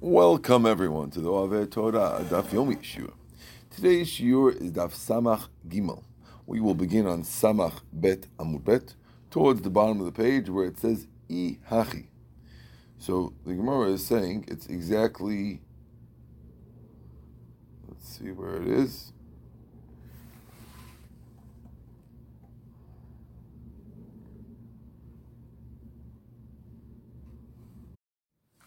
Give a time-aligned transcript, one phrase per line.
[0.00, 3.12] Welcome everyone to the Ove Torah Daf Yomi Shiur.
[3.68, 6.04] Today's shiur is Daf Samach Gimel.
[6.46, 8.94] We will begin on Samach Bet Amud Bet
[9.28, 12.06] towards the bottom of the page where it says I Hachi.
[12.96, 15.62] So the Gemara is saying it's exactly.
[17.88, 19.12] Let's see where it is.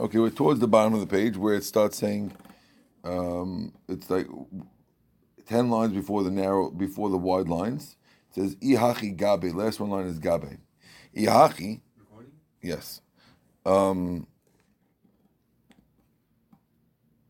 [0.01, 2.31] Okay, we're towards the bottom of the page where it starts saying,
[3.03, 4.25] um, it's like
[5.45, 7.97] ten lines before the narrow, before the wide lines.
[8.29, 9.53] It says ihachi gabe.
[9.53, 10.57] Last one line is gabe.
[11.15, 11.81] Ihachi.
[12.63, 13.01] Yes.
[13.63, 14.25] Um,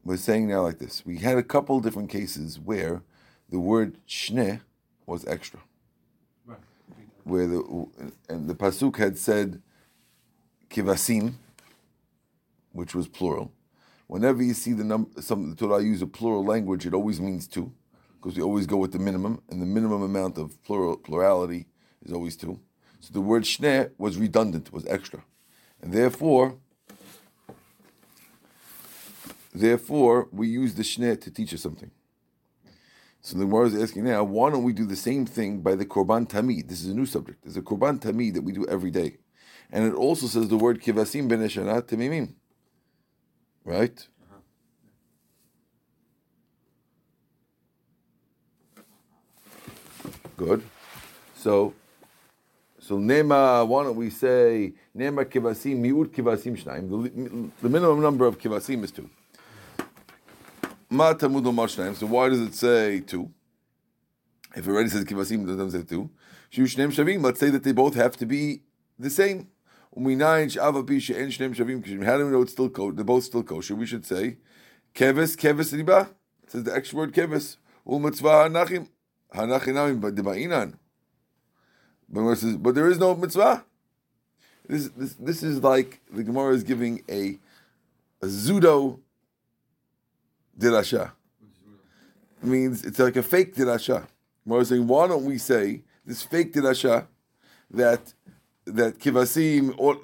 [0.05, 1.05] we're saying now like this.
[1.05, 3.03] We had a couple different cases where
[3.49, 4.61] the word shne
[5.05, 5.59] was extra.
[6.45, 6.59] Right.
[7.25, 7.87] Where the
[8.29, 9.61] and the pasuk had said
[10.69, 11.33] kivasim,
[12.71, 13.53] which was plural.
[14.07, 17.47] Whenever you see the number, some the Torah use a plural language, it always means
[17.47, 17.71] two,
[18.15, 21.67] because we always go with the minimum, and the minimum amount of plural plurality
[22.03, 22.59] is always two.
[22.99, 25.23] So the word shne was redundant, was extra,
[25.81, 26.57] and therefore,
[29.53, 31.91] therefore we use the shne to teach us something.
[33.21, 35.85] So the Gemara is asking now, why don't we do the same thing by the
[35.85, 36.67] korban tamid?
[36.67, 37.43] This is a new subject.
[37.43, 39.19] There's a korban tamid that we do every day,
[39.71, 42.33] and it also says the word kivasim ben temimim.
[43.63, 44.07] Right?
[50.37, 50.63] Good.
[51.35, 51.73] So,
[52.79, 53.67] so nema.
[53.67, 57.51] Why don't we say nema kivasim miut kivasim shnaim?
[57.61, 59.07] The, minimum number of kivasim is two.
[60.89, 61.95] Ma shnaim.
[61.95, 63.29] So why does it say two?
[64.55, 66.09] If it already says kivasim, it doesn't say two.
[66.49, 67.23] Shu shneim shavim.
[67.23, 68.61] Let's say that they both have to be
[68.97, 69.47] the same.
[69.93, 70.53] How do we know it's
[72.53, 72.95] still kosher?
[72.95, 73.75] They're both still kosher.
[73.75, 74.37] We should say
[74.95, 76.09] keves keves riba.
[76.43, 77.57] It says the extra word keves.
[77.85, 78.87] U'mitzvah hanachim
[79.35, 80.75] hanachinamim deba'inan.
[82.07, 83.65] But says, but there is no mitzvah.
[84.67, 87.39] This, this, this is like the Gemara is giving a,
[88.21, 88.99] a zudo
[90.57, 91.11] dirasha.
[92.41, 94.07] It means it's like a fake dirasha.
[94.45, 97.07] Gemara is saying, why don't we say this fake dirasha
[97.69, 98.13] that
[98.65, 99.97] that kivasim or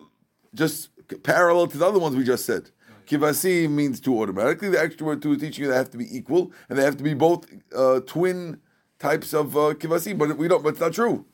[0.53, 0.89] just
[1.23, 2.71] parallel to the other ones we just said.
[3.07, 4.69] Kivasim means two automatically.
[4.69, 6.97] The extra word two is teaching you they have to be equal and they have
[6.97, 8.59] to be both uh, twin
[8.99, 10.63] types of uh, kivasim, but we don't.
[10.63, 11.25] But it's not true.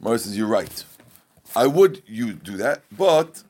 [0.00, 0.84] Mara says you're right.
[1.56, 3.44] I would you do that, but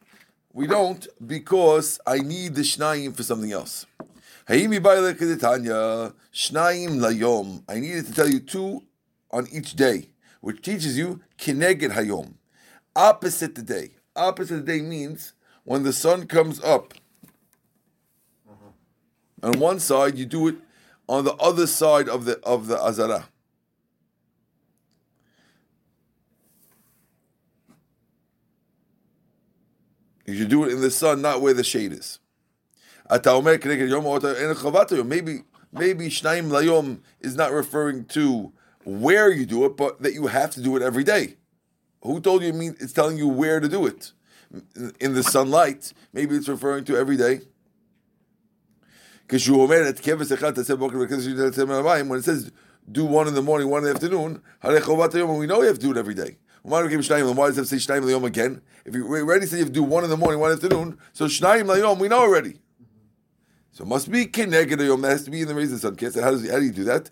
[0.52, 3.86] we don't because I need the shnayim for something else.
[4.46, 4.56] I
[7.80, 8.82] needed to tell you two
[9.30, 10.10] on each day,
[10.44, 12.34] which teaches you kineged hayom,
[12.94, 13.92] opposite the day.
[14.14, 15.32] Opposite the day means
[15.64, 16.92] when the sun comes up.
[18.46, 19.48] Uh-huh.
[19.48, 20.56] On one side, you do it
[21.08, 23.30] on the other side of the of the azara.
[30.26, 32.18] You should do it in the sun, not where the shade is.
[33.10, 33.30] Maybe
[35.72, 38.52] maybe shnaim layom is not referring to
[38.84, 41.36] where you do it, but that you have to do it every day.
[42.02, 42.52] Who told you?
[42.52, 44.12] Mean it's telling you where to do it
[45.00, 45.94] in the sunlight.
[46.12, 47.40] Maybe it's referring to every day.
[49.26, 49.42] When it
[52.24, 52.52] says
[52.92, 55.92] do one in the morning, one in the afternoon, we know you have to do
[55.92, 56.36] it every day.
[56.62, 58.60] Why does it say Shnayim again?
[58.84, 60.66] If you already said you have to do one in the morning, one in the
[60.66, 62.60] afternoon, so Shnayim Layom, we know already.
[63.74, 65.96] So it must be Keneged Layom, that has to be in the raising sun.
[66.00, 67.10] How, does, how do you do that?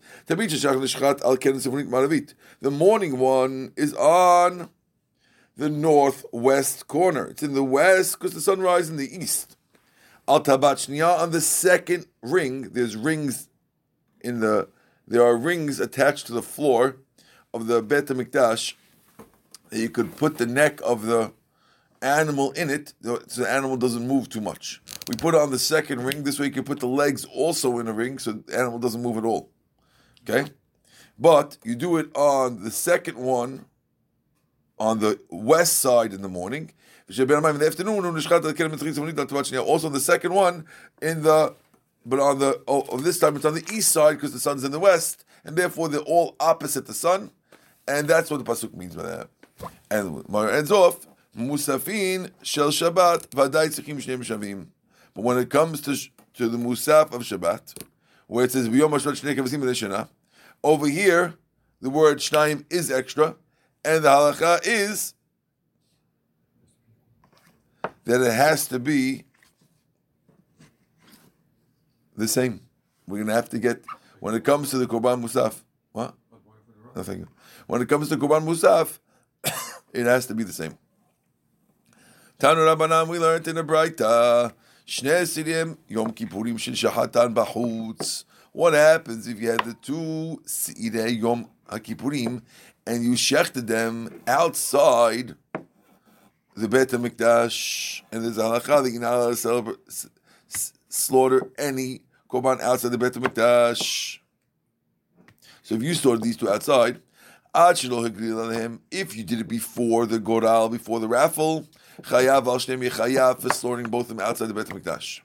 [2.60, 4.70] The morning one is on
[5.56, 7.26] the northwest corner.
[7.26, 9.56] It's in the west because the sun rises in the east.
[10.28, 13.48] Al Tabachniya on the second ring, there's rings
[14.20, 14.68] in the,
[15.08, 16.98] there are rings attached to the floor
[17.52, 18.74] of the Bet HaMikdash
[19.70, 21.32] that you could put the neck of the
[22.00, 24.80] animal in it so the animal doesn't move too much.
[25.08, 26.22] We put on the second ring.
[26.22, 29.02] This way you can put the legs also in a ring so the animal doesn't
[29.02, 29.50] move at all.
[30.28, 30.50] Okay?
[31.18, 33.66] But you do it on the second one
[34.78, 36.72] on the west side in the morning.
[37.08, 40.64] In the afternoon, also on the second one
[41.02, 41.54] in the
[42.04, 44.72] but on the oh, this time it's on the east side because the sun's in
[44.72, 47.30] the west, and therefore they're all opposite the sun,
[47.86, 49.28] and that's what the pasuk means by that.
[49.90, 51.06] And Mar ends off
[51.36, 54.66] Musafin shel Shabbat vaday tzrichim shneim shavim.
[55.14, 55.96] But when it comes to
[56.34, 57.82] to the Musaf of Shabbat,
[58.26, 58.66] where it says
[60.64, 61.34] over here
[61.80, 63.36] the word Shnaim is extra,
[63.84, 65.14] and the halacha is
[68.04, 69.24] that it has to be
[72.16, 72.60] the same.
[73.06, 73.82] We're going to have to get,
[74.20, 75.62] when it comes to the Korban Musaf,
[75.92, 76.14] what?
[76.94, 77.26] Nothing.
[77.66, 78.98] When it comes to Korban Musaf,
[79.92, 80.78] it has to be the same.
[82.38, 84.52] Tanu Rabbanan, we learned in the Braita,
[84.86, 88.24] Shne Sirim, Yom Kippurim Shil Shahatan Bahutz.
[88.52, 92.42] What happens if you had the two Sirei Yom HaKippurim
[92.86, 95.36] and you shechted them outside
[96.54, 99.78] the Beit HaMikdash, and there's a halakha that you're not allowed to
[100.88, 104.18] slaughter any korban outside the Beit HaMikdash.
[105.62, 107.00] So if you slaughtered these two outside,
[107.54, 111.66] if you did it before the goral, before the raffle,
[112.00, 115.20] chayav al shneim chayav for slaughtering both of them outside the Beit Hamikdash.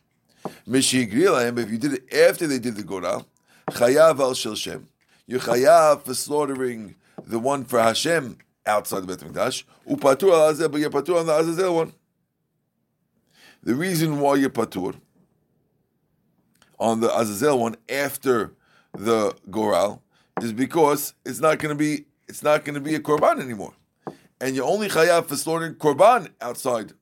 [0.67, 3.25] Mishi but if you did it after they did the goral,
[3.69, 4.87] chayav al shel shem.
[5.25, 9.63] You chayav for slaughtering the one for Hashem outside the Beit Hamikdash.
[9.89, 11.93] Upatur al azel, but you're patur on the Azazel one.
[13.63, 14.95] The reason why you're patur
[16.79, 18.53] on the Azazel one after
[18.93, 20.01] the goral
[20.41, 23.73] is because it's not going to be it's not going to be a korban anymore,
[24.39, 26.93] and you're only chayav for slaughtering korban outside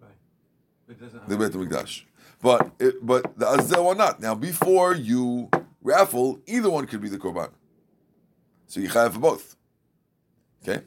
[0.00, 1.28] right.
[1.28, 2.02] the Beit Hamikdash.
[2.40, 4.20] But it, but the azel or not.
[4.20, 5.48] Now before you
[5.82, 7.50] raffle, either one could be the korban.
[8.66, 9.56] So you chayav for both.
[10.62, 10.82] Okay.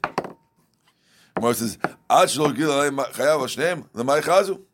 [1.34, 1.78] Gemara says,
[2.10, 4.65] "Ad shlo chayav hashneim l'may chazu."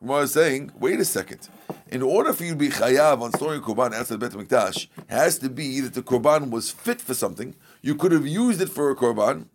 [0.00, 1.48] Gemara is saying, "Wait a second
[1.90, 5.38] in order for you to be chayav on storing a korban outside Bet Mikdash, has
[5.38, 7.54] to be that the korban was fit for something.
[7.82, 9.46] You could have used it for a korban.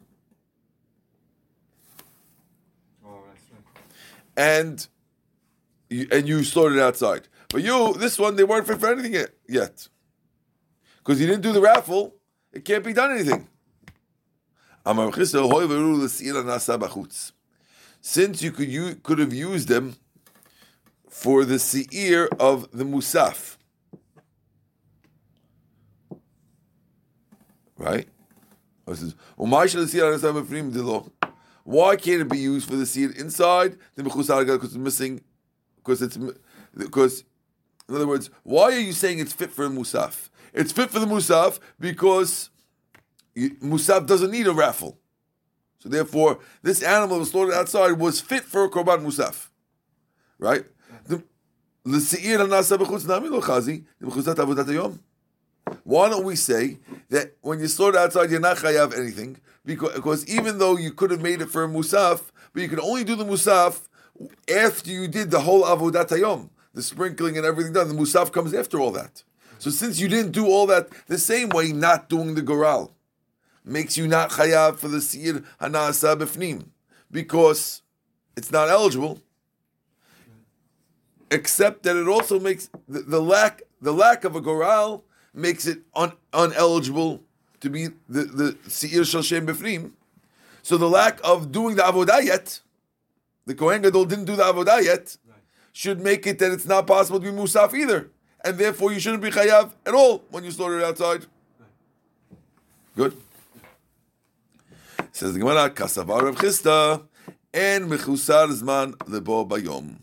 [4.37, 4.85] And
[5.89, 7.29] you, and you stored it outside.
[7.49, 9.13] But you, this one, they weren't fit for anything
[9.47, 9.87] yet.
[10.97, 12.15] Because you didn't do the raffle,
[12.51, 13.47] it can't be done anything.
[18.01, 19.95] Since you could you could have used them
[21.15, 23.55] for the seir of the musaf.
[27.77, 28.09] Right?
[31.63, 35.21] Why can't it be used for the seed inside the mechusar because it's missing?
[35.77, 36.19] Because it's
[36.77, 37.23] because,
[37.87, 40.29] in other words, why are you saying it's fit for the musaf?
[40.53, 42.49] It's fit for the musaf because
[43.37, 44.99] musaf doesn't need a raffle.
[45.79, 49.47] So therefore, this animal that was slaughtered outside was fit for a korban musaf,
[50.37, 50.65] right?
[55.83, 56.77] Why don't we say
[57.09, 59.37] that when you slaughter outside, you're not chayav anything?
[59.65, 62.21] Because, because even though you could have made it for a musaf,
[62.53, 63.87] but you can only do the musaf
[64.53, 67.87] after you did the whole avodat hayom, the sprinkling and everything done.
[67.87, 69.23] The musaf comes after all that.
[69.59, 72.95] So since you didn't do all that the same way, not doing the goral
[73.63, 76.67] makes you not chayav for the sir hanasa b'fnim
[77.11, 77.81] because
[78.37, 79.21] it's not eligible
[81.31, 85.79] except that it also makes the, the lack the lack of a goral makes it
[85.95, 87.21] un, uneligible
[87.61, 89.91] to be the the seir shel shem befrim.
[90.61, 92.61] So the lack of doing the avodah yet,
[93.45, 95.37] the kohen gadol didn't do the avodah yet, right.
[95.73, 98.09] should make it that it's not possible to be musaf either,
[98.43, 101.25] and therefore you shouldn't be chayav at all when you slaughter it outside.
[101.59, 101.69] Right.
[102.95, 103.17] Good.
[105.11, 107.03] Says the Gemara, Kasavar Rav Chisda,
[107.53, 109.95] and mechusar zman lebo bayom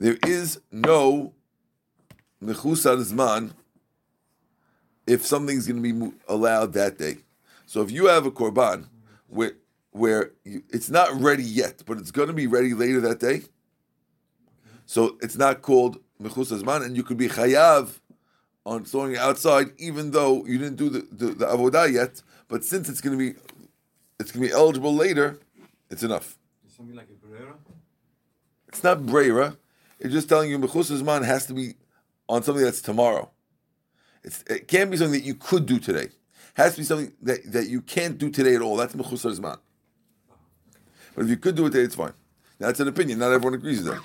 [0.00, 1.34] there is no
[2.42, 3.52] mechusar zman
[5.06, 7.18] if something's going to be allowed that day.
[7.66, 8.86] So if you have a korban
[9.28, 9.52] where
[9.90, 13.42] where you, it's not ready yet, but it's going to be ready later that day,
[14.86, 18.00] so it's not called mechusar zman, and you could be chayav
[18.64, 22.22] on throwing it outside, even though you didn't do the, the, the avodah yet.
[22.48, 23.38] But since it's going to be
[24.18, 25.38] it's going to be eligible later,
[25.90, 26.38] it's enough.
[26.74, 27.54] Something like a brera.
[28.68, 29.58] It's not brera.
[30.00, 31.74] It's just telling you Mechus Zman has to be
[32.28, 33.30] on something that's tomorrow.
[34.24, 36.04] It's, it can't be something that you could do today.
[36.04, 36.12] It
[36.54, 38.76] has to be something that, that you can't do today at all.
[38.76, 39.58] That's Mechus Zman.
[41.14, 42.14] But if you could do it today, it's fine.
[42.58, 43.18] That's an opinion.
[43.18, 44.02] Not everyone agrees with that.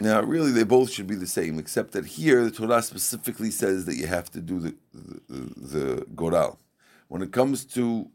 [0.00, 3.84] Now, really, they both should be the same, except that here the Torah specifically says
[3.86, 6.58] that you have to do the the, the goral.
[7.08, 8.08] When it comes to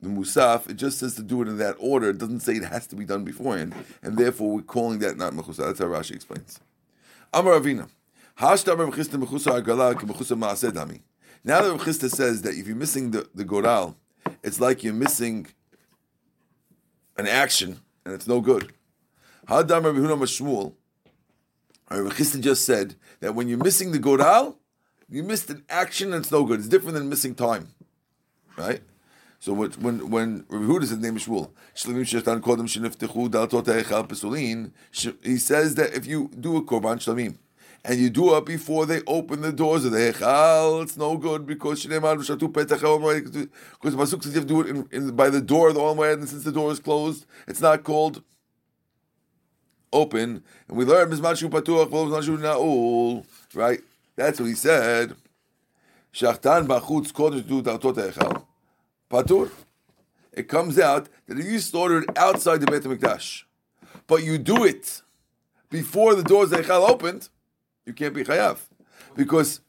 [0.00, 2.10] the musaf, it just says to do it in that order.
[2.10, 5.34] It doesn't say it has to be done beforehand, and therefore we're calling that not
[5.34, 5.66] mechusar.
[5.66, 6.60] That's how Rashi explains.
[7.32, 7.88] Amar Avina.
[8.38, 8.54] Now
[11.62, 13.96] that Rav says that if you're missing the, the goral,
[14.42, 15.46] it's like you're missing
[17.16, 18.74] an action, and it's no good.
[19.48, 20.74] Hadam Rav Huna Mashmuel.
[21.90, 24.58] Rav Chisda just said that when you're missing the goral,
[25.08, 26.58] you missed an action and it's no good.
[26.58, 27.68] It's different than missing time,
[28.56, 28.80] right?
[29.38, 34.72] So when when when Huda said name Shmuel, Shlemim Shechtan Kodem Sheniftechu Daltot Eichal Pesulin,
[35.22, 37.36] he says that if you do a Korban Shlemim,
[37.84, 41.46] and you do it before they open the doors of the Heichal, it's no good
[41.46, 42.80] because Shneimar Shatu Petach
[43.80, 45.74] because the Pasuk says you have to do it in, in, by the door of
[45.74, 48.24] the Olam and since the door is closed, it's not called
[49.96, 50.42] open.
[50.68, 53.24] And we learn Mizmashu Patuach Mizmashu Na'ul,
[53.54, 53.80] right?
[54.14, 55.14] That's what he said.
[56.12, 58.44] Shachtan Bachutz Kodesh.
[59.10, 59.50] Patur.
[60.32, 63.44] It comes out that if you slaughter it outside the Beit HaMikdash,
[64.06, 65.02] but you do it
[65.70, 67.28] before the doors of Eichal opened,
[67.86, 68.58] you can't be chayav.
[69.14, 69.60] Because,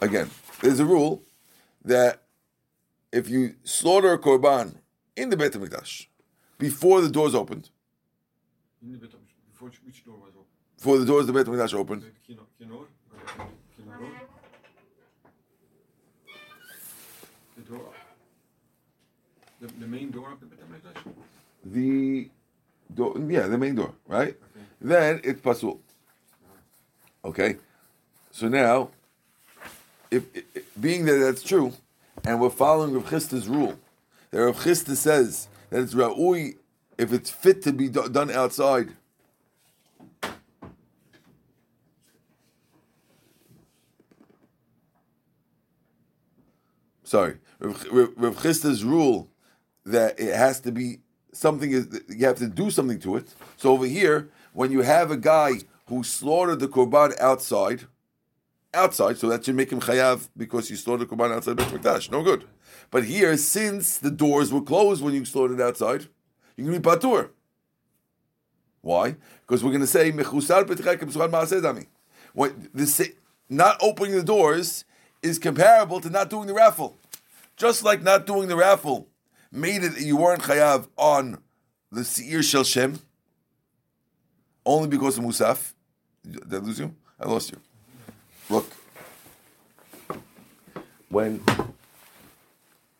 [0.00, 1.22] again, there's a rule
[1.84, 2.22] that
[3.12, 4.76] if you slaughter a korban
[5.16, 6.06] in the Beit HaMikdash
[6.58, 7.70] before the doors opened,
[8.82, 9.10] In the bed,
[9.52, 10.44] before which door was open?
[10.76, 12.84] before the doors of the Beit HaMikdash opened, The kinor, kinor.
[17.56, 17.92] The door,
[19.60, 21.12] the, the main door of the HaMikdash?
[21.64, 22.30] the
[22.94, 24.36] door, yeah, the main door, right?
[24.80, 25.80] Then it's pasul.
[27.24, 27.56] Okay,
[28.30, 28.90] so now,
[30.10, 30.44] if, if-
[30.80, 31.72] being that that's true,
[32.24, 33.76] and we're following Rav Chisda's rule,
[34.30, 36.56] that Rav Chisda says that it's ra'ui
[36.98, 38.90] if it's fit to be do- done outside.
[47.04, 47.86] Sorry, Rav,
[48.16, 49.30] Rav rule
[49.86, 50.98] that it has to be
[51.32, 53.34] something is you have to do something to it.
[53.56, 55.52] So over here, when you have a guy
[55.86, 57.86] who slaughtered the korban outside,
[58.74, 62.10] outside, so that should make him chayav because you slaughtered the korban outside Beit.
[62.10, 62.44] No good.
[62.90, 66.08] But here, since the doors were closed when you slaughtered outside,
[66.58, 67.30] you can be patur.
[68.82, 69.16] Why?
[69.46, 71.86] Because we're going to say mechusar petchek b'suchan maaseh dami.
[72.34, 73.04] When the sa-
[73.48, 74.84] not opening the doors
[75.22, 76.96] is comparable to not doing the raffle.
[77.56, 79.06] Just like not doing the raffle
[79.50, 81.38] made it that you weren't chayav on
[81.90, 82.98] the seir shel shem
[84.66, 85.72] only because of musaf.
[86.28, 86.94] Did I lose you?
[87.20, 87.58] I lost you.
[88.50, 88.70] Look,
[91.08, 91.42] when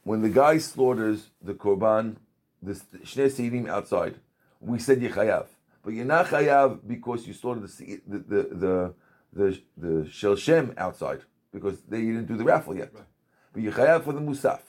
[0.05, 2.17] when the guy slaughters the korban,
[2.63, 4.17] the shnei seirim outside,
[4.61, 5.47] we said you chayav,
[5.85, 8.95] but you're not chayav because you slaughtered the the the
[9.33, 11.23] the the, the shem outside
[11.53, 12.93] because they you didn't do the raffle yet.
[12.95, 13.05] Right.
[13.53, 14.61] But you chayav for the musaf.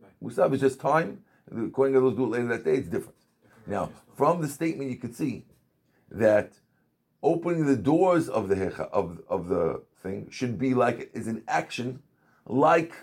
[0.00, 0.12] Right.
[0.22, 1.24] Musaf is just time.
[1.50, 3.16] According to those do it later that day, it's different.
[3.66, 5.44] Now, from the statement, you could see
[6.10, 6.52] that
[7.22, 11.42] opening the doors of the hecha, of of the thing should be like is an
[11.46, 12.02] action,
[12.46, 12.94] like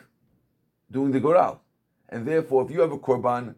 [0.91, 1.61] doing the goral,
[2.09, 3.55] and therefore, if you have a korban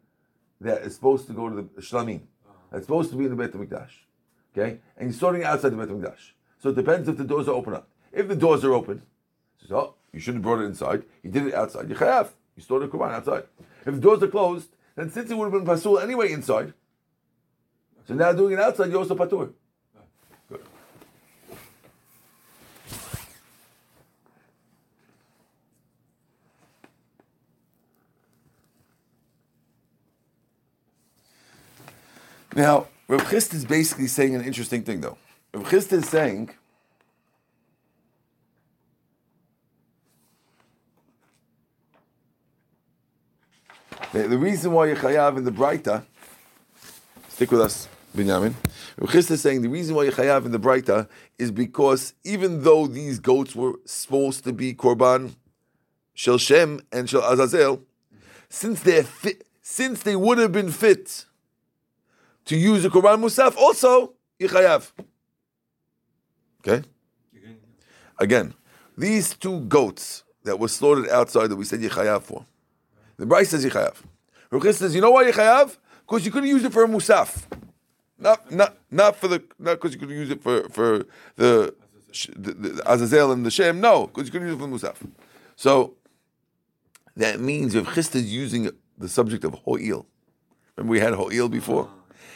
[0.62, 2.54] that is supposed to go to the shlamim, uh-huh.
[2.72, 3.92] that's supposed to be in the Beit Hamikdash,
[4.56, 7.56] okay, and you're starting outside the Beit Hamikdash, so it depends if the doors are
[7.56, 7.88] open up.
[8.12, 9.02] If the doors are open,
[9.68, 11.04] so oh, you shouldn't have brought it inside.
[11.24, 11.90] You did it outside.
[11.90, 12.30] You chayav.
[12.56, 13.44] You stored the korban outside.
[13.86, 16.74] If the doors are closed, then since it would have been pasul anyway inside,
[18.06, 19.54] so now doing it outside, you're also patur.
[32.56, 35.18] Now, Rav Chist is basically saying an interesting thing, though.
[35.54, 36.50] Rav Chist is saying
[44.12, 46.04] the, reason why you're chayav in the Breita,
[47.30, 48.54] stick with us, Binyamin.
[48.98, 52.64] Rav Chist is saying the reason why you're chayav in the Breita is because even
[52.64, 55.36] though these goats were supposed to be korban
[56.14, 57.82] shel Shem and shel Azazel,
[58.50, 59.06] since they're
[59.62, 61.26] since they would have been fit
[62.46, 64.82] to use the korban musaf, also you're.
[66.60, 66.84] Okay.
[68.18, 68.54] Again,
[68.98, 72.46] these two goats that were slaughtered outside that we said Yechayav for.
[73.18, 73.96] The Braita says Yechayav.
[74.52, 75.78] Ruchis says, you know why Yechayav?
[76.02, 77.44] Because you couldn't use it for a musaf.
[78.20, 81.06] Not, not, not for the, not because you couldn't use it for, for
[81.36, 81.74] the,
[82.36, 83.82] the, the Azazel and the Shem.
[83.82, 84.96] No, because you couldn't use it for musaf.
[85.56, 85.96] So,
[87.16, 90.06] that means if Chist is using the subject of Ho'il.
[90.76, 91.90] Remember we had Ho'il before?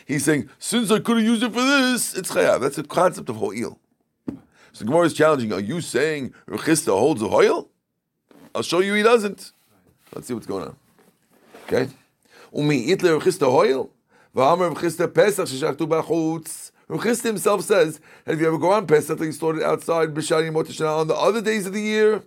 [0.05, 2.62] He's saying, since I could have used it for this, it's Chayav.
[2.62, 3.79] That's the concept of Ho'il.
[4.71, 5.53] So Gemara is challenging.
[5.53, 7.69] Are you saying Rechista holds a hoil?
[8.53, 9.53] I'll show you he doesn't.
[10.13, 10.75] Let's see what's going on.
[11.63, 11.88] Okay?
[12.53, 13.89] Umi itler chista hoil,
[14.35, 16.71] v'amar chista pesach sheshachtu b'chutz.
[16.89, 20.51] Rechista himself says, that if you ever go on Pesach, you stored it outside, b'shani
[20.51, 22.21] motashana, on the other days of the year,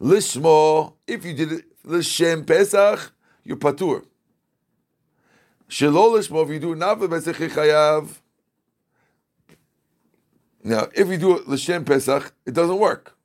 [0.00, 3.12] lishmo, if you did it, l'shem Pesach,
[3.44, 4.04] you're patur.
[5.68, 8.08] Shelo lishmo, if you do not for Pesach, chayav.
[10.64, 13.16] Now, if you do it l'shem Pesach, it doesn't work,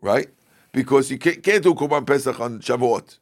[0.00, 0.28] right?
[0.72, 3.18] Because you can't, can't do Korban Pesach on Shavuot,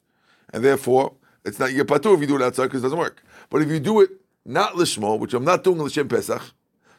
[0.52, 1.14] and therefore
[1.44, 3.22] it's not your patur if you do it outside because it doesn't work.
[3.48, 4.10] But if you do it
[4.44, 6.42] not lishmo, which I'm not doing l'shem Pesach,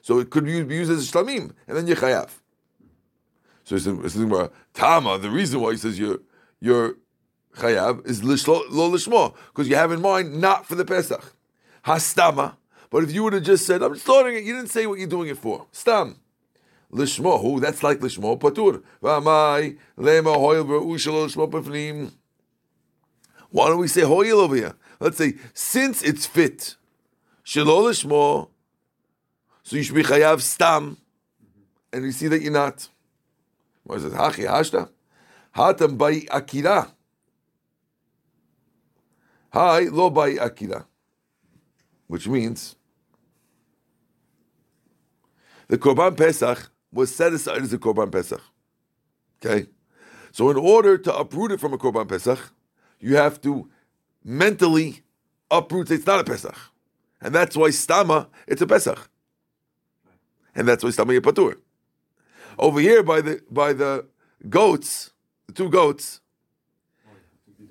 [0.02, 2.30] so it could be used as a shlamim, and then you're chayav.
[3.66, 5.18] So it's it's Tama.
[5.20, 6.20] The reason why he says you're
[6.62, 6.96] you're
[7.58, 11.34] chayav is lishlo, lo lishmo because you have in mind not for the Pesach.
[11.86, 12.56] Hastama.
[12.90, 15.08] But if you would have just said, I'm starting it, you didn't say what you're
[15.08, 15.66] doing it for.
[15.72, 16.18] Stam.
[16.92, 17.60] Lishmo, who?
[17.60, 18.82] That's like lishmo patur.
[19.02, 19.78] Lema.
[23.50, 24.74] Why don't we say hoil over here?
[25.00, 26.76] Let's say, since it's fit,
[27.46, 28.50] shelo lishmo,
[29.64, 30.98] so you should be chayav stam,
[31.92, 32.90] and you see that you're not.
[33.84, 34.14] What is it?
[34.14, 34.90] Hachi hashta?
[35.56, 36.92] Hatam by akira.
[39.60, 40.86] Hi, lo by akira.
[42.06, 42.76] Which means
[45.68, 48.40] the Korban Pesach was set aside as a Korban Pesach.
[49.44, 49.68] Okay?
[50.32, 52.38] So in order to uproot it from a Korban Pesach,
[53.00, 53.68] you have to
[54.24, 55.02] mentally
[55.50, 55.96] uproot it.
[55.96, 56.56] It's not a Pesach.
[57.20, 59.10] And that's why Stama, it's a Pesach.
[60.54, 61.56] And that's why Stama Yepatur.
[62.60, 64.06] Over here by the by the
[64.50, 65.14] goats,
[65.48, 66.22] the two goats,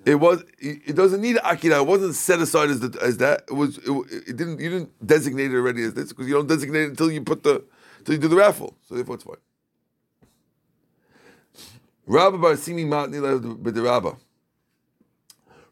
[0.06, 1.80] it was it doesn't need akira.
[1.80, 3.42] It wasn't set aside as the, as that.
[3.48, 3.90] It was it,
[4.28, 7.10] it didn't you didn't designate it already as this because you don't designate it until
[7.10, 7.64] you put the
[7.98, 8.76] until you do the raffle.
[8.88, 9.34] So therefore it's fine.
[12.06, 13.20] Rabbi Bar Simi Matni
[13.60, 14.16] with the.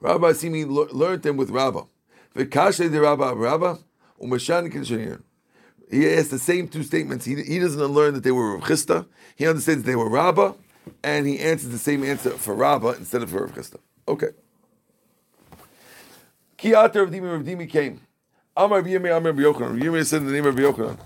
[0.00, 1.84] Rabbi Simi learned them with Rabba.
[2.36, 3.78] U'mashan.
[5.90, 7.24] He asked the same two statements.
[7.24, 9.06] He, he doesn't learn that they were Rav Chisda.
[9.36, 10.56] He understands they were Rabba,
[11.04, 13.78] and he answers the same answer for Rabba instead of for Rav Chisda.
[14.06, 14.28] Okay.
[16.58, 18.00] Kiater of Dimi Rav Dimi came.
[18.56, 19.80] Amar B'yemei Amar B'yochanan.
[19.80, 20.98] B'yemei said in the name of B'yochanan.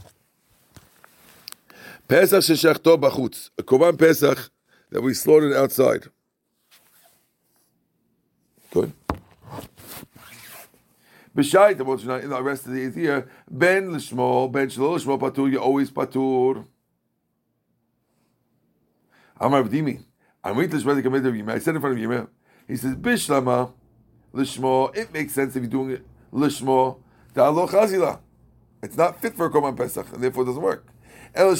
[2.09, 3.51] Pesach sheshachto b'chutz.
[3.59, 4.51] A korban Pesach
[4.91, 6.07] that we slaughtered outside.
[8.73, 8.93] Good.
[11.37, 15.59] B'shayit, the in the rest of the year, ben l'shmo, ben shlo l'shmo patur, you
[15.59, 16.65] always patur.
[19.41, 20.03] Amar B'dimi.
[20.43, 21.53] I'm reading this ready committed of Yimeh.
[21.53, 22.29] I said in front of Yimeh.
[22.69, 23.73] He says, Bishlama,
[24.35, 26.99] Lishmo, it makes sense if you're doing it Lishmo,
[27.35, 28.21] Ta'alo Chazila.
[28.83, 30.87] It's not fit for a Korban Pesach, and therefore it doesn't work.
[31.35, 31.57] You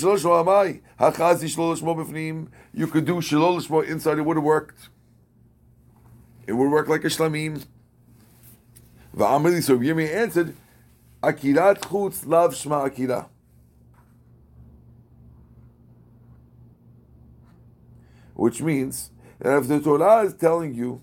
[2.87, 4.91] could do Shlo Lishmo inside, it would have worked.
[6.47, 7.65] It would work like a Shlamim.
[9.17, 10.55] Va'amali, so Yirmi answered,
[11.23, 13.29] Akirat Chutz Lav Shma Akira.
[18.35, 21.03] Which means that if the Torah is telling you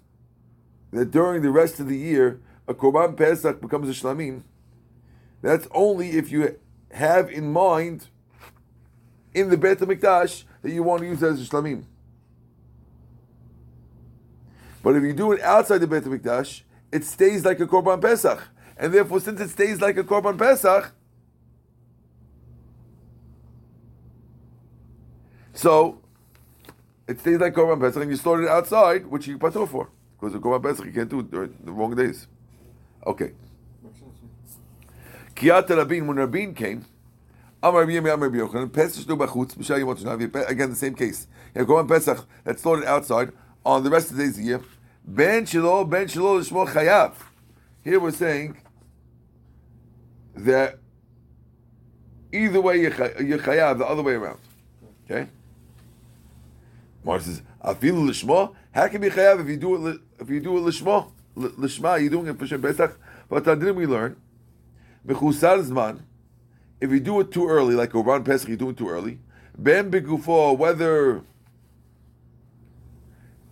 [0.91, 4.43] that during the rest of the year a Korban Pesach becomes a Shlamim,
[5.41, 6.58] that's only if you
[6.91, 8.08] have in mind
[9.34, 11.84] in the Beit HaMikdash that you want to use as a Shlamim.
[14.82, 18.48] But if you do it outside the Beit HaMikdash, it stays like a Korban Pesach.
[18.78, 20.93] And therefore, since it stays like a Korban Pesach,
[25.54, 26.02] so
[27.08, 29.89] it stays like Korban Pesach, and you store it outside, which you patur for.
[30.20, 32.28] Because the Korban Pesach, you can't do it during the wrong days.
[33.06, 33.34] Okay.
[35.36, 36.86] Kiyat Rabin, when Rabin came,
[37.62, 41.28] Amar Yemi Amar Yochanan, Pesach do shnav, again the same case.
[41.54, 43.32] You have Korban Pesach that's stored outside
[43.65, 44.62] on the rest of the days of the year.
[45.04, 47.13] Ben shilo, ben shilo l'shmo chayav.
[47.84, 48.58] Here we're saying
[50.36, 50.80] that
[52.32, 54.39] either way you're chayav, the other way around.
[55.06, 55.30] Okay?
[57.06, 60.02] Mar says, "Afilu lishma." How can be chayav if you do it?
[60.20, 62.98] If you do it lishma, lishma, you're doing it for Shem Pesach.
[63.30, 64.18] But didn't we learn?
[65.08, 66.02] Mechusar zman.
[66.82, 69.20] If you do it too early, like Korban Pesach, you do it too early.
[69.58, 71.22] Ben begufo, whether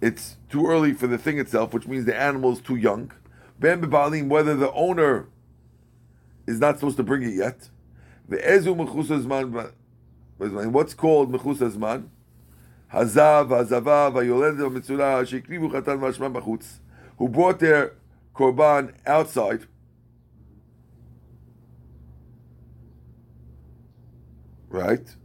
[0.01, 3.11] it's too early for the thing itself, which means the animal is too young.
[3.59, 5.27] Ben bebalim, whether the owner
[6.47, 7.69] is not supposed to bring it yet.
[8.27, 9.71] The ezu mechusar zman.
[10.71, 12.09] What's called mechusar zman?
[12.93, 16.79] Hazav, Hazav, Vayoledet, Mitzula, Shekribu, Chatan, Mashman, Bachutz,
[17.17, 17.93] who brought their
[18.35, 19.65] korban outside.
[24.69, 25.15] Right?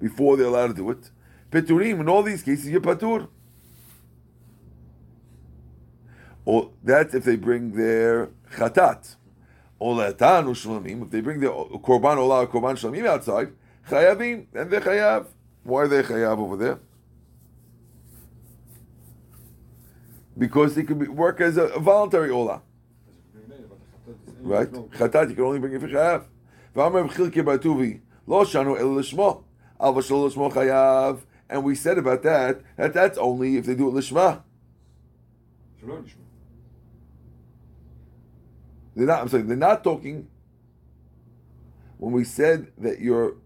[0.00, 1.10] Before they're allowed to do it.
[1.50, 3.28] Peturim, in all these cases, you're patur.
[6.44, 9.16] Or that's if they bring their chatat.
[9.80, 13.52] Olatan ushlamim, if they bring their korban olah, korban shlamim outside,
[13.88, 15.26] Chayavim, and they're chayav.
[15.62, 16.78] Why are they chayav over there?
[20.38, 22.62] Because they could be, work as a, voluntary ola.
[24.40, 24.70] Right?
[24.70, 26.24] Chatat, you can only bring it for chayav.
[26.74, 29.44] V'amar b'chilke batuvi, lo shanu el l'shmo,
[29.80, 31.20] al v'shol l'shmo chayav.
[31.48, 34.42] And we said about that, that that's only if they do it l'shma.
[38.96, 40.26] They're not, I'm sorry, they're not talking
[41.98, 43.36] when we said that you're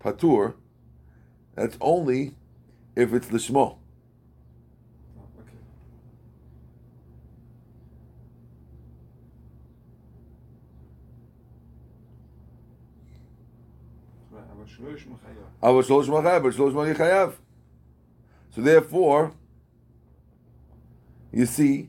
[0.00, 0.54] patur.
[1.54, 2.34] That's only
[2.94, 3.38] if it's the
[15.60, 15.80] Oh,
[18.50, 19.32] So therefore,
[21.32, 21.88] you see,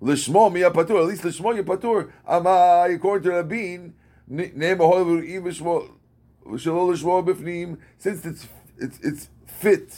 [0.00, 1.00] lishmo miya patur.
[1.00, 2.10] At least lishmo you patur.
[2.26, 3.94] I according to Rabin,
[4.28, 5.52] name a holy even
[6.56, 9.90] since it's it's it's fit,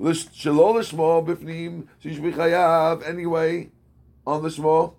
[0.00, 3.70] shelo l'shmo bifnim, so you should be chayav anyway
[4.26, 4.94] on the shmo.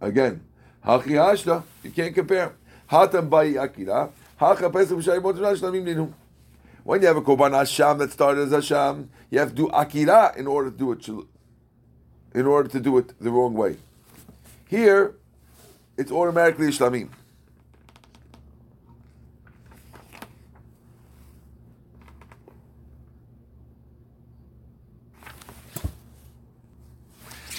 [0.00, 0.42] Again,
[0.84, 2.54] hachi hashta, you can't compare.
[2.90, 6.12] Hatam bai akira, hacha pesach b'shayim motzah shlamim ninu.
[6.82, 10.34] When you have a korban hasham that started as hasham, you have to do akira
[10.36, 11.08] in order to do it,
[12.34, 13.76] in order to do it the wrong way.
[14.68, 15.14] Here,
[15.96, 17.10] it's automatically shlamim.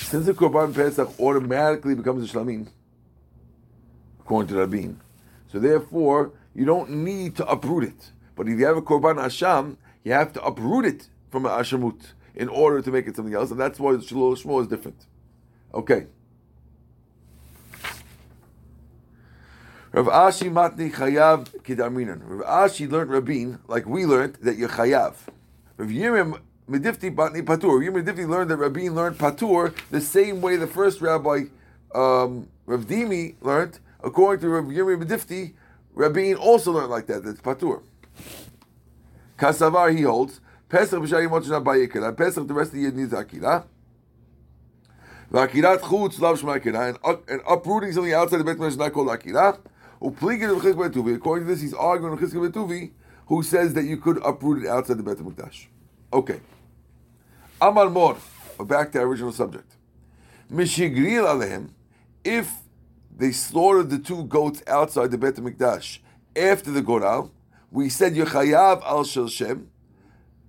[0.08, 2.70] Since the korban pesach automatically becomes a shlamim,
[4.22, 5.02] according to Rabin,
[5.52, 8.12] so therefore you don't need to uproot it.
[8.34, 12.14] But if you have a korban asham, you have to uproot it from an ashamut
[12.36, 15.06] in order to make it something else, and that's why the shalol is different.
[15.74, 16.08] Okay.
[19.92, 22.22] Rav Ashi matni chayav kidarminan.
[22.24, 25.16] Rav Ashi learned Rabin like we learned that you're chayav.
[25.76, 26.40] Rav Yirim
[26.70, 27.82] medifti matni patur.
[27.82, 31.44] Yirim medifti learned that Rabin learned patur the same way the first rabbi
[31.94, 33.80] um, Rav Dimi learned.
[34.04, 35.54] According to Rav Yirim medifti,
[35.94, 37.24] Rabin also learned like that.
[37.24, 37.82] That's patur.
[39.38, 42.16] Kasavar he holds Pesach b'shayim motzah bayikira.
[42.16, 43.66] Pesach the rest of the year needs akira.
[45.32, 46.98] V'akirat chutz lav shma akira.
[47.04, 49.60] And, uprooting something outside the Beit Midrash is not called akira.
[50.02, 51.16] Upligid of Chizk Betuvi.
[51.16, 52.92] According to this, he's arguing with Chizk Betuvi,
[53.28, 55.66] who says that you could uproot it outside the Beit Mikdash.
[56.14, 56.40] Okay.
[57.60, 58.18] Amar Mor.
[58.60, 59.76] Back to our original subject.
[60.52, 61.70] Mishigril alehem.
[62.24, 62.52] If
[63.16, 66.00] they slaughtered the two goats outside the Beit Mikdash
[66.36, 67.32] after the Goral,
[67.72, 69.70] we said Yechayav al Shem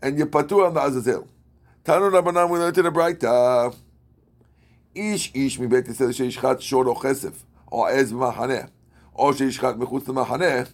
[0.03, 1.27] and Yepatur on the Azazel.
[1.85, 3.75] Tanu Rabbanan, we learned in the Braita.
[4.95, 8.69] Ish ish mi beit Yisrael sheishchat shor o chesef, or ez b'mahaneh,
[9.15, 10.69] or sheishchat mechutz l'mahaneh,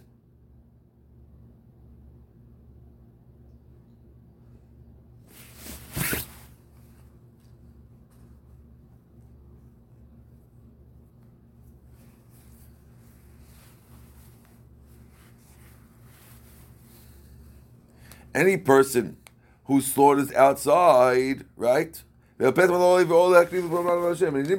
[18.35, 19.17] any person
[19.65, 22.03] who slaughters outside, right?
[22.37, 22.67] And he didn't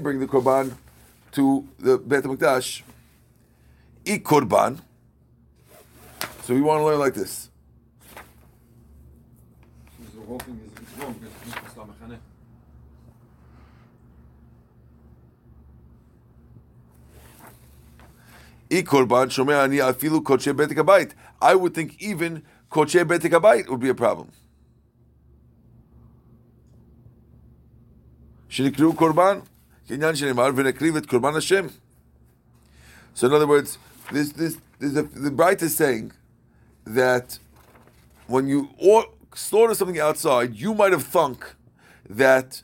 [0.03, 0.73] bring the korban
[1.33, 2.83] to the Beit HaMikdash.
[4.07, 4.81] Eat korban.
[6.43, 7.51] So we want to learn like this.
[10.01, 12.19] Dus the whole thing is wrong because it's not Islam Mechane.
[18.71, 19.29] Eat korban.
[19.29, 21.13] Shomer ani afilu koche Beit HaBayit.
[21.43, 22.43] I would think even
[22.76, 24.30] koche Beit HaBayit would be a problem.
[28.50, 29.40] שנקראו קורבן,
[29.88, 31.68] כעניין שנאמר, ונקריב את קורבן השם.
[33.16, 33.78] So in other words,
[34.12, 36.12] this, this, this the, the Bright is saying
[36.86, 37.40] that
[38.28, 41.56] when you or, slaughter something outside, you might have thunk
[42.10, 42.64] that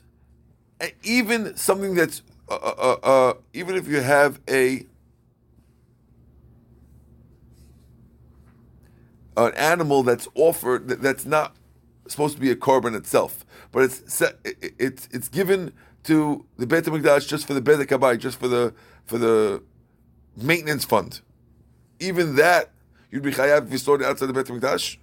[0.80, 4.86] uh, even something that's, uh, uh, uh, uh, even if you have a
[9.37, 11.55] an animal that's offered that's not
[12.07, 14.21] supposed to be a korban itself, but it's
[14.79, 18.73] it's it's given to the Beit Hamikdash just for the Beit Kabbai, just for the
[19.05, 19.63] for the
[20.35, 21.21] maintenance fund.
[21.99, 22.71] Even that
[23.11, 24.97] you'd be chayav if you stored it outside the Beit Hamikdash,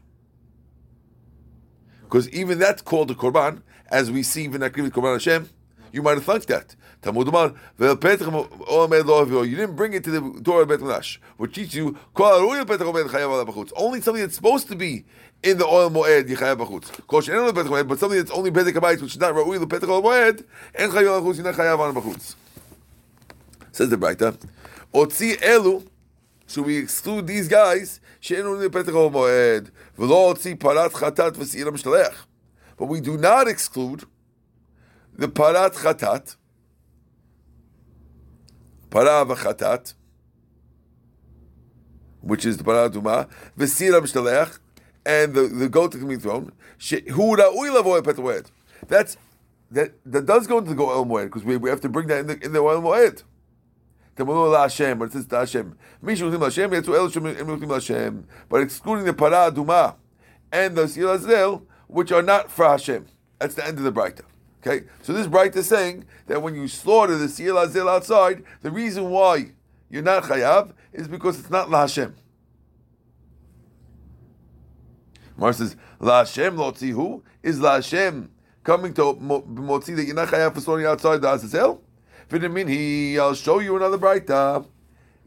[2.03, 5.49] because even that's called a korban, as we see in akriv korban Hashem.
[5.93, 6.77] You might have thought that.
[7.03, 11.19] Talmud Umar, "Ve'el petach avio." You didn't bring it to the door of Beit Midrash,
[11.37, 14.77] which teaches you "Kol haruya petach omer chayav ala b'chutz." only something that's supposed to
[14.77, 15.05] be
[15.43, 17.07] in the oil moed yichayav b'chutz.
[17.07, 19.59] Kol she'en lo petach moed, but something that's only bezek habayis, which is not ra'ui
[19.59, 22.35] lepetach oil moed, en chayav b'chutz, not chayav on b'chutz.
[23.73, 24.37] Says the Braita,
[24.93, 25.87] otzi elu,
[26.47, 32.15] so we exclude these guys, she'en lo lepetach oil moed, v'lo otzi parat chatat mishtalech.
[32.77, 34.05] But we do not exclude
[35.21, 36.37] the parat chatat,
[38.89, 39.93] para v'chatat,
[42.23, 44.59] which is the para duma, v'sira mishtalech,
[45.05, 46.53] and the, the goat that can be thrown.
[46.79, 48.47] Who petawed?
[48.89, 49.19] That's
[49.71, 52.21] that that does go into the goel moed because we, we have to bring that
[52.21, 53.23] in the in the oil moed.
[54.17, 55.77] Hashem, but it says Hashem.
[56.03, 56.13] But
[58.63, 59.97] excluding the para duma
[60.51, 63.07] and the silazil, which are not for Hashem.
[63.39, 64.23] That's the end of the Braita.
[64.67, 69.09] Okay, so this Braita is saying that when you slaughter the silazil outside, the reason
[69.09, 69.53] why
[69.89, 72.15] you're not chayav is because it's not la Hashem.
[75.37, 78.31] Mar says, La Hashem lo tzihu, is La Hashem
[78.63, 81.83] coming to motzi that you're not chayav for slaughtering outside the Azazel?
[82.29, 84.67] V'neminhi, I'll show you another Braita.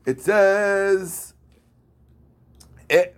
[0.05, 1.33] It says,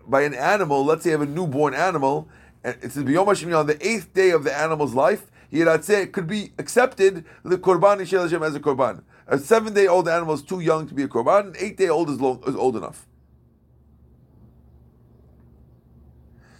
[0.08, 2.30] by an animal, let's say you have a newborn animal,
[2.64, 7.26] and it says, on the eighth day of the animal's life, it could be accepted
[7.44, 9.04] the korban Hashem as a korban.
[9.28, 11.48] A seven-day-old animal is too young to be a korban.
[11.48, 13.08] An eight-day-old is, is old enough.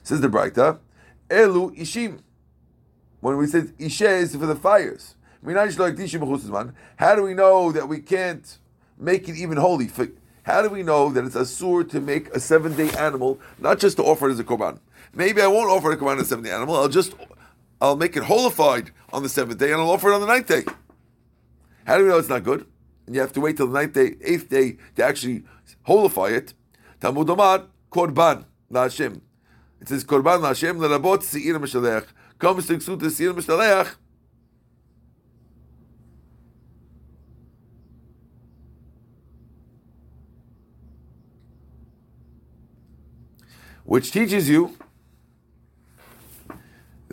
[0.04, 0.80] Says the Braita,
[1.30, 2.20] Elu Ishim.
[3.22, 5.16] When we say Ishe is for the fires.
[5.44, 8.58] How do we know that we can't
[8.98, 9.90] make it even holy?
[10.44, 13.98] How do we know that it's asur to make a seven day animal, not just
[13.98, 14.80] to offer it as a korban?
[15.14, 16.76] Maybe I won't offer a korban as a seven day animal.
[16.76, 17.16] I'll just
[17.82, 20.48] I'll make it holified on the seventh day and I'll offer it on the ninth
[20.48, 20.64] day.
[21.86, 22.66] How do we know it's not good?
[23.06, 25.44] And you have to wait till the ninth day, eighth day to actually
[25.88, 26.54] holify it.
[27.00, 29.22] Talmud Omar, korban la Hashem.
[29.82, 32.08] It says korban Hashem lerabot seir mishalech.
[32.40, 33.96] Comes to ksut seir mishalech.
[43.84, 44.76] Which teaches you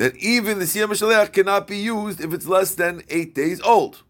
[0.02, 4.02] that even the Siyam Shalech cannot be used if it's less than eight days old.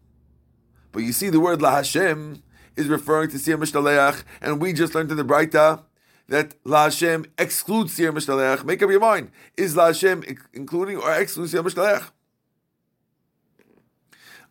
[0.91, 2.41] But you see, the word La Hashem
[2.75, 5.83] is referring to Siyam Shalech, and we just learned in the Braita
[6.29, 8.65] that La Hashem excludes Siyam Shtalech.
[8.65, 9.29] Make up your mind.
[9.55, 12.09] Is La Hashem including or excluding Siyam Shtalech?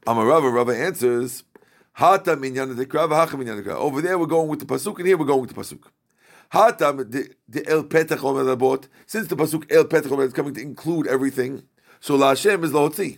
[0.06, 1.42] Amarava, Rava answers,
[1.94, 2.70] Hata minyan
[3.68, 5.82] Over there we're going with the pasuk, and here we're going with the pasuk.
[6.52, 6.92] Hata
[7.48, 11.62] the el petach omer Since the pasuk el petach omer is coming to include everything,
[11.98, 13.16] so La Hashem is lahotzi.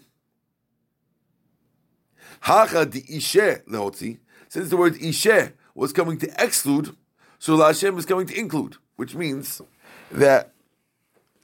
[2.38, 4.18] Hacha di ishe lahotzi.
[4.48, 6.94] Since the word ishe was coming to exclude,
[7.40, 9.60] so La Hashem is coming to include, which means
[10.12, 10.52] that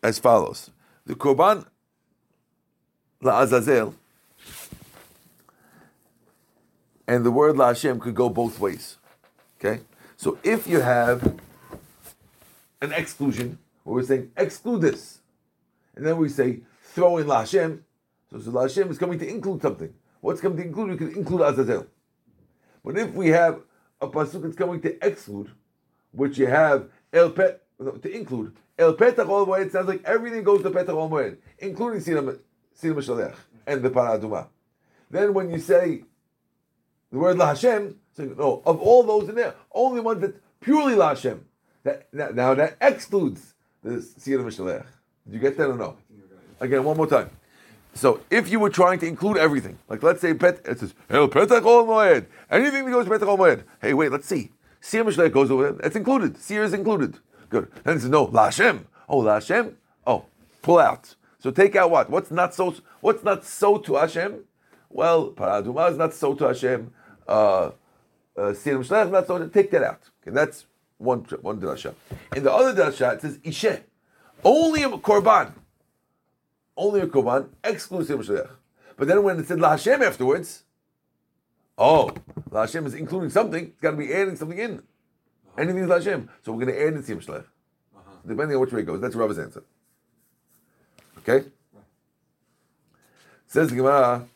[0.00, 0.70] as follows:
[1.06, 1.66] the korban
[3.20, 3.96] La Azazel
[7.08, 8.96] and the word La Hashem could go both ways.
[9.58, 9.80] Okay,
[10.16, 11.40] so if you have
[12.80, 15.20] an exclusion, where we're saying exclude this,
[15.96, 17.84] and then we say throw in La Hashem,
[18.30, 19.92] so, so La Hashem is coming to include something.
[20.20, 20.90] What's coming to include?
[20.90, 21.86] We can include Azazel.
[22.84, 23.60] But if we have
[24.00, 25.50] a pasuk that's coming to exclude,
[26.12, 29.66] which you have El Pet to include El Petach Ol Moed.
[29.66, 32.38] It sounds like everything goes to Petach Ol Moed, including Sinam
[32.80, 33.34] Shalech
[33.66, 34.48] and the Paraduma.
[35.10, 36.04] Then when you say
[37.10, 40.94] the word La Hashem, so no, of all those in there, only one that purely
[40.94, 41.44] La Hashem.
[41.82, 44.86] That, now that excludes the Sinam Shalech.
[45.24, 45.96] Did you get that or no?
[46.60, 47.30] Again, one more time.
[47.94, 51.28] So if you were trying to include everything, like let's say pet, it says El
[51.28, 53.64] Petach Ol Moed, anything that goes Petach Ol Moed.
[53.80, 54.50] Hey, wait, let's see.
[54.80, 55.86] Seir Mishlech goes over there.
[55.86, 56.38] It's included.
[56.38, 57.18] Seir is included.
[57.48, 57.70] Good.
[57.84, 58.86] Then it says, no, La Hashem.
[59.08, 59.76] Oh, La Hashem?
[60.06, 60.24] Oh,
[60.62, 61.14] pull out.
[61.38, 62.10] So take out what?
[62.10, 64.44] What's not so What's not so to Hashem?
[64.88, 66.92] Well, Paraduma is not so to Hashem.
[67.26, 67.70] Uh,
[68.36, 70.00] uh, Seir Mishlech is not so to Take that out.
[70.22, 70.66] Okay, that's
[71.00, 71.94] one, one drasha.
[72.36, 73.80] In the other drasha, it says Ishe.
[74.44, 75.52] Only a korban.
[76.76, 78.50] Only a korban, exclusive Mishlech.
[78.96, 80.64] But then when it said La Hashem afterwards,
[81.78, 82.10] Oh,
[82.50, 83.68] La Hashem is including something.
[83.68, 84.82] It's got to be adding something in.
[85.56, 86.28] Anything is La Hashem.
[86.44, 87.44] So we're going to add in Siyam Shlech.
[88.26, 89.00] Depending on which way it goes.
[89.00, 89.64] That's Rabbi's answer.
[91.18, 91.48] Okay?
[93.46, 94.26] Says the Gemara,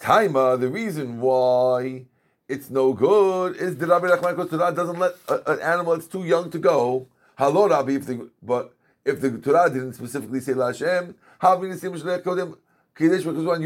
[0.00, 2.06] Taima, the reason why
[2.48, 6.24] it's no good is the Rabbi Nachman Torah doesn't let a, an animal that's too
[6.24, 7.06] young to go.
[7.36, 8.72] Hello, Rabbi, if the, but
[9.04, 11.14] if the Torah didn't specifically say Hashem?
[11.40, 11.90] Because you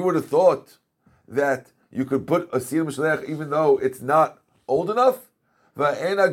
[0.04, 0.78] would have thought
[1.28, 5.30] that you could put a sir mishlech even though it's not old enough.
[5.74, 6.28] The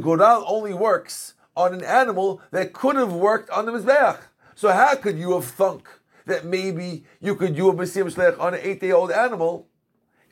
[0.00, 4.18] goral only works on an animal that could have worked on the Mizbeach.
[4.54, 5.88] So how could you have thunk
[6.26, 9.68] that maybe you could do a Messiah Shlech on an eight-day-old animal?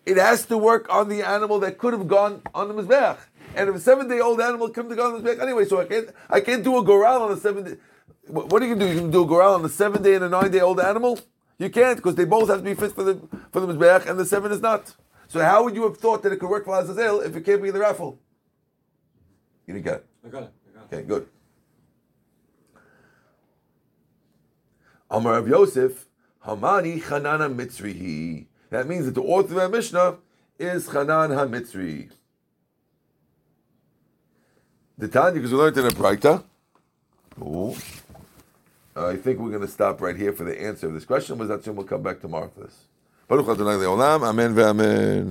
[0.05, 3.19] It has to work on the animal that could have gone on the Mizbeach.
[3.55, 6.09] And if a seven-day-old animal comes to go on the Mizbeach anyway, so I can't,
[6.29, 7.79] I can't do a goral on a seven
[8.27, 8.95] what what are you gonna do?
[8.95, 11.19] You can do a goral on a seven-day and a nine-day-old animal?
[11.59, 14.19] You can't because they both have to be fit for the for the mizbeach, and
[14.19, 14.95] the seven is not.
[15.29, 17.63] So how would you have thought that it could work for Azazel if it can't
[17.63, 18.19] be in the raffle?
[19.67, 20.07] You didn't get it.
[20.25, 20.53] I got it.
[20.69, 20.97] I got it.
[20.97, 21.29] Okay, good.
[25.11, 26.07] Amar Rav Yosef,
[26.47, 28.47] Hamani Chanan HaMitzri.
[28.73, 30.17] That means that the author of our Mishnah
[30.59, 32.09] is Chanan HaMitzri.
[34.97, 36.45] The Tanya, because we learned in a.
[37.43, 37.75] Ooh.
[38.97, 41.37] I think we're going to stop right here for the answer of this question.
[41.37, 42.85] Was that soon we'll come back for this.
[43.29, 44.27] Baruch Adonai Le'olam.
[44.27, 45.21] Amen ve'amen.